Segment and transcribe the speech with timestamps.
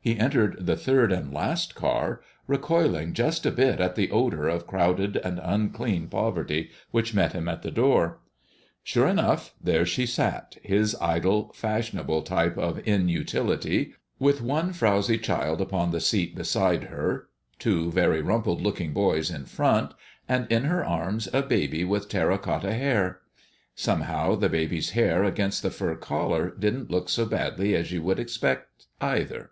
[0.00, 4.66] He entered the third and last car, recoiling just a bit at the odor of
[4.66, 8.20] crowded and unclean poverty which met him at the door.
[8.82, 15.60] Sure enough, there she sat his idle, fashionable type of inutility with one frowsy child
[15.60, 17.28] upon the seat beside her,
[17.58, 19.92] two very rumpled looking boys in front,
[20.26, 23.20] and in her arms a baby with terra cotta hair.
[23.74, 28.18] Somehow, the baby's hair against the fur collar didn't look so badly as you would
[28.18, 29.50] expect, either.